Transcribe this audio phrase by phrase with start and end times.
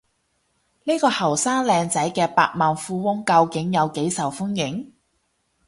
[0.85, 4.91] 呢個後生靚仔嘅百萬富翁究竟有幾受歡迎？